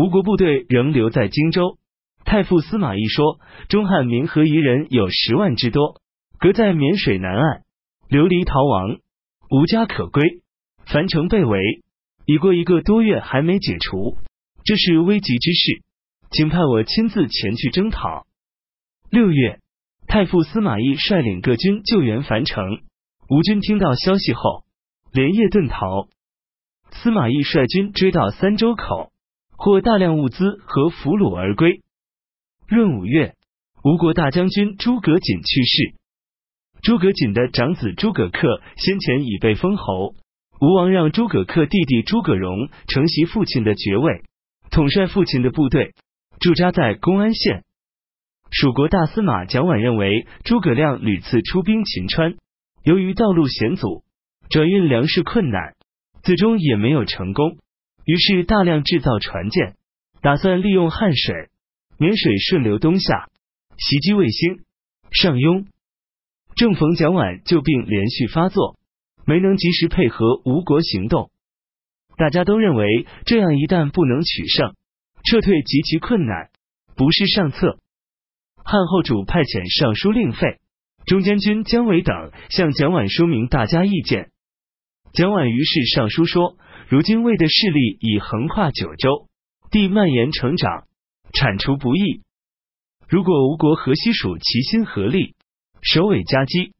[0.00, 1.76] 吴国部队仍留在荆州。
[2.24, 6.00] 太傅司马懿说，中汉民和夷人有十万之多，
[6.38, 7.64] 隔在沔水南岸，
[8.08, 8.96] 流离逃亡，
[9.50, 10.40] 无家可归，
[10.86, 11.82] 樊城被围，
[12.24, 14.16] 已过一个多月还没解除，
[14.64, 15.82] 这是危急之事，
[16.30, 18.24] 请派我亲自前去征讨。
[19.10, 19.58] 六月，
[20.06, 22.64] 太傅司马懿率领各军救援樊城。
[23.28, 24.64] 吴军听到消息后，
[25.12, 26.08] 连夜遁逃。
[26.90, 29.09] 司马懿率军追到三州口，
[29.62, 31.82] 获大量物资和俘虏而归。
[32.66, 33.34] 闰五月，
[33.84, 35.94] 吴国大将军诸葛瑾去世。
[36.80, 40.14] 诸葛瑾的长子诸葛恪先前已被封侯，
[40.62, 44.22] 吴王让诸葛恪弟弟诸葛荣承袭父亲的爵位，
[44.70, 45.92] 统帅父亲的部队，
[46.40, 47.62] 驻扎在公安县。
[48.50, 52.36] 蜀国大司马蒋琬认为诸葛亮屡次出兵秦川，
[52.82, 54.04] 由于道路险阻，
[54.48, 55.74] 转运粮食困难，
[56.22, 57.58] 最终也没有成功。
[58.04, 59.76] 于是大量制造船舰，
[60.22, 61.48] 打算利用汉水、
[61.98, 63.28] 沔水顺流东下，
[63.78, 64.60] 袭击卫星、
[65.10, 65.66] 上庸。
[66.56, 68.76] 正逢蒋琬旧病连续发作，
[69.24, 71.30] 没能及时配合吴国行动，
[72.16, 74.74] 大家都认为这样一旦不能取胜，
[75.24, 76.50] 撤退极其困难，
[76.96, 77.78] 不是上策。
[78.62, 80.58] 汉后主派遣尚书令费、
[81.06, 84.30] 中监军姜维等向蒋琬说明大家意见。
[85.12, 86.56] 蒋琬于是上书说
[86.90, 89.28] ：“如今魏的势力已横跨九州，
[89.70, 90.88] 地蔓延成长，
[91.32, 92.22] 铲除不易。
[93.08, 95.36] 如果吴国和西蜀齐心合力，
[95.82, 96.72] 首尾夹击，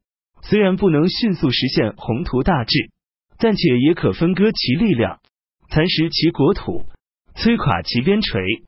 [0.42, 2.90] 虽然不能迅速实现宏图大志，
[3.38, 5.20] 暂且也可分割其力量，
[5.68, 6.86] 蚕食其国土，
[7.36, 8.64] 摧垮其边陲。”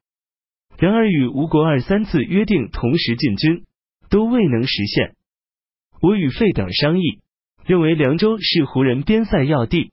[0.78, 3.64] 然而与吴国二三次约定同时进军，
[4.10, 5.16] 都未能实现。
[6.00, 7.18] 我与费等商议，
[7.64, 9.91] 认为凉州是胡人边塞要地，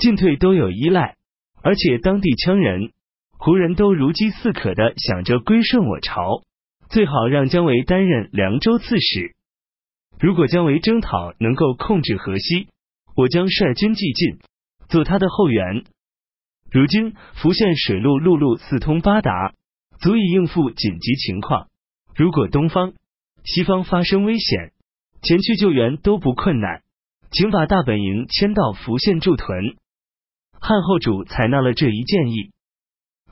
[0.00, 1.14] 进退都有依赖，
[1.62, 2.90] 而且当地羌人、
[3.38, 6.42] 胡人都如饥似渴的想着归顺我朝，
[6.88, 9.36] 最好让姜维担任凉州刺史。
[10.18, 12.66] 如果姜维征讨能够控制河西，
[13.14, 14.38] 我将率军继进，
[14.88, 15.84] 做他的后援。
[16.72, 19.54] 如今福县水路陆路四通八达。
[20.02, 21.68] 足以应付紧急情况。
[22.16, 22.94] 如果东方、
[23.44, 24.72] 西方发生危险，
[25.20, 26.80] 前去救援都不困难。
[27.30, 29.76] 请把大本营迁到福县驻屯。
[30.60, 32.50] 汉后主采纳了这一建议，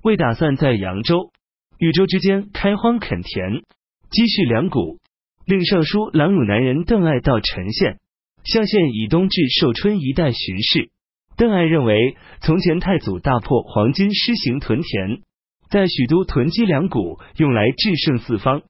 [0.03, 1.31] 为打算在扬州、
[1.79, 3.63] 豫州之间开荒垦田，
[4.11, 4.99] 积蓄粮谷，
[5.45, 7.99] 令尚书郎汝南人邓艾到陈县、
[8.45, 10.91] 象县以东至寿春一带巡视。
[11.37, 15.23] 邓艾认为，从前太祖大破黄巾，施行屯田。
[15.71, 18.63] 在许都囤积粮谷，用来制胜四方。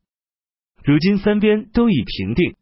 [0.82, 2.56] 如今三边都已平定，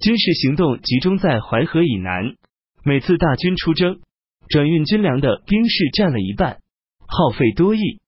[0.00, 2.36] 军事行动集中在淮河以南。
[2.84, 3.98] 每次大军出征，
[4.50, 6.58] 转运军粮的兵士占了一半，
[7.06, 8.00] 耗费多亿。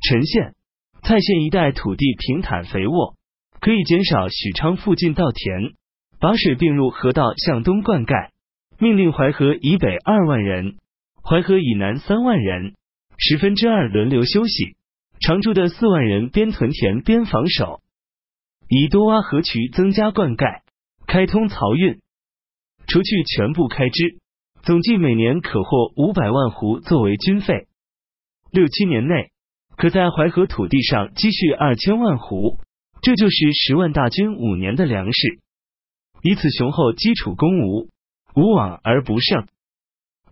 [0.00, 0.54] 陈县、
[1.02, 3.16] 蔡县一带土地平坦肥沃，
[3.58, 5.74] 可以减少许昌附近稻田，
[6.20, 8.30] 把水并入河道向东灌溉。
[8.78, 10.76] 命令淮河以北二万人，
[11.24, 12.74] 淮河以南三万人，
[13.18, 14.76] 十分之二轮流休息。
[15.18, 17.80] 常驻的四万人边屯田边防守，
[18.68, 20.60] 以多挖河渠增加灌溉，
[21.08, 22.00] 开通漕运。
[22.86, 24.18] 除去全部开支，
[24.66, 27.68] 总计每年可获五百万斛作为军费。
[28.50, 29.30] 六七年内，
[29.76, 32.58] 可在淮河土地上积蓄二千万斛，
[33.00, 35.38] 这就是十万大军五年的粮食。
[36.20, 37.90] 以此雄厚基础攻吴，
[38.34, 39.46] 无往而不胜。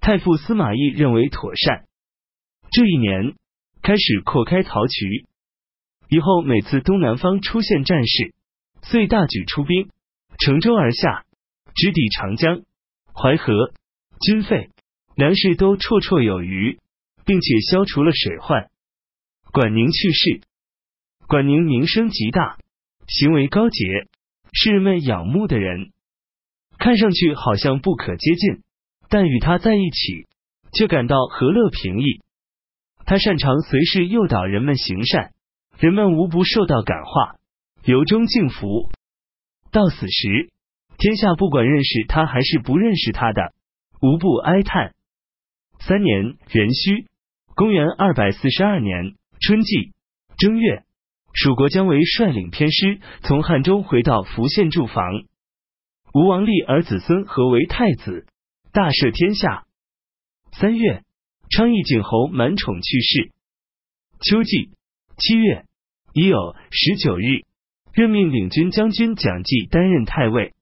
[0.01, 1.85] 太傅司马懿认为妥善。
[2.73, 3.37] 这一年。
[3.83, 5.27] 开始扩开漕渠，
[6.09, 8.33] 以后每次东南方出现战事，
[8.81, 9.91] 遂大举出兵，
[10.39, 11.27] 乘舟而下，
[11.75, 12.63] 直抵长江、
[13.13, 13.75] 淮河，
[14.21, 14.71] 军费、
[15.17, 16.79] 粮食都绰绰有余，
[17.25, 18.69] 并且消除了水患。
[19.53, 20.41] 管宁去世，
[21.27, 22.59] 管宁名声极大，
[23.07, 23.85] 行为高洁，
[24.53, 25.93] 是人们仰慕的人，
[26.79, 28.63] 看上去好像不可接近，
[29.09, 30.27] 但与他在一起，
[30.73, 32.21] 却感到和乐平易。
[33.07, 35.33] 他擅长随时诱导人们行善，
[35.79, 37.37] 人们无不受到感化，
[37.85, 38.91] 由衷敬服。
[39.71, 40.51] 到死时，
[40.99, 43.53] 天下不管认识他还是不认识他的，
[44.05, 44.95] 无不哀叹。
[45.81, 47.07] 三年壬戌，
[47.55, 49.95] 公元二百四十二年春季
[50.37, 50.85] 正月，
[51.33, 55.25] 蜀国姜维率领偏师从汉中回到福县驻防。
[56.13, 58.27] 吴王立儿子孙和为太子，
[58.73, 59.65] 大赦天下。
[60.53, 61.03] 三月。
[61.51, 63.31] 昌邑景侯满宠去世。
[64.21, 64.71] 秋季
[65.19, 65.67] 七月
[66.13, 67.45] 已有十九日，
[67.93, 70.53] 任命领军将军蒋济担任太尉。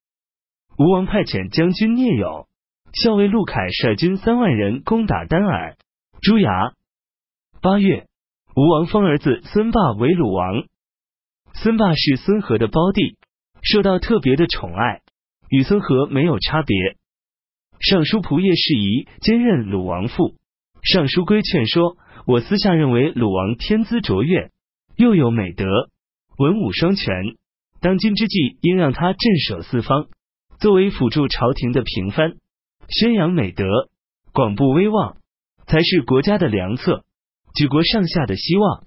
[0.76, 2.46] 吴王派遣将军聂友、
[2.92, 5.76] 校尉陆凯率军三万人攻打丹耳、
[6.20, 6.74] 朱崖。
[7.62, 8.06] 八月，
[8.54, 10.64] 吴王封儿子孙霸为鲁王。
[11.54, 13.16] 孙霸是孙和的胞弟，
[13.62, 15.00] 受到特别的宠爱，
[15.48, 16.76] 与孙和没有差别。
[17.80, 20.34] 尚书仆射事宜兼任鲁王父。
[20.82, 21.96] 尚书规劝说
[22.26, 24.50] ：“我私下认为鲁王天资卓越，
[24.96, 25.64] 又有美德，
[26.36, 27.14] 文武双全。
[27.80, 30.08] 当今之际，应让他镇守四方，
[30.60, 32.34] 作为辅助朝廷的平藩，
[32.88, 33.64] 宣扬美德，
[34.32, 35.16] 广布威望，
[35.66, 37.04] 才是国家的良策，
[37.54, 38.84] 举国上下的希望。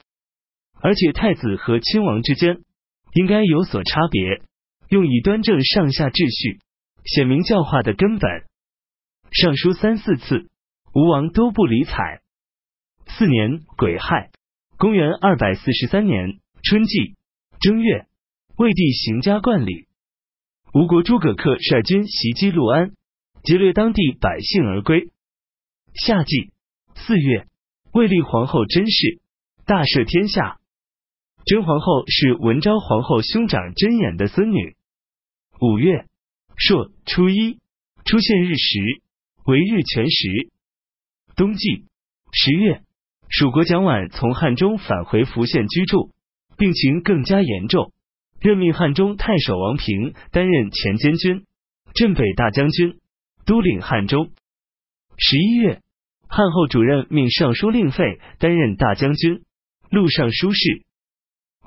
[0.81, 2.59] 而且太子和亲王之间
[3.13, 4.41] 应该有所差别，
[4.89, 6.59] 用以端正上下秩序，
[7.05, 8.29] 显明教化的根本。”
[9.31, 10.49] 上书三四次，
[10.93, 12.21] 吴王都不理睬。
[13.07, 14.29] 四年癸亥，
[14.77, 17.15] 公元二百四十三年春季
[17.59, 18.05] 正月，
[18.57, 19.87] 魏帝行加冠礼。
[20.73, 22.91] 吴国诸葛恪率军袭击陆安，
[23.45, 25.11] 劫掠当地百姓而归。
[25.93, 26.51] 夏季
[26.95, 27.47] 四月，
[27.93, 29.21] 魏立皇后甄氏，
[29.65, 30.59] 大赦天下。
[31.45, 34.75] 甄皇后是文昭皇后兄长甄衍的孙女。
[35.61, 36.05] 五月
[36.57, 37.59] 朔初一，
[38.03, 38.79] 出现日食。
[39.45, 40.49] 为日全食。
[41.35, 41.85] 冬季
[42.31, 42.81] 十月，
[43.29, 46.09] 蜀国蒋琬从汉中返回福县居住，
[46.57, 47.93] 病情更加严重，
[48.39, 51.45] 任命汉中太守王平担任前监军、
[51.93, 52.97] 镇北大将军，
[53.45, 54.31] 都领汉中。
[55.17, 55.81] 十一月，
[56.27, 59.43] 汉后主任命尚书令费担任大将军、
[59.89, 60.83] 录尚书事。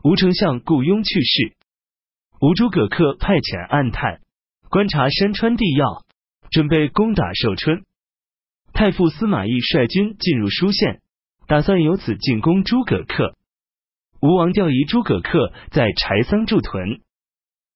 [0.04, 1.54] 吴丞相雇佣去世，
[2.40, 4.20] 吴诸葛恪派遣暗探
[4.68, 6.04] 观察山川地要。
[6.50, 7.84] 准备攻打寿春，
[8.72, 11.02] 太傅司马懿率军进入舒县，
[11.46, 13.34] 打算由此进攻诸葛恪。
[14.22, 17.02] 吴王调移诸葛恪在柴桑驻屯。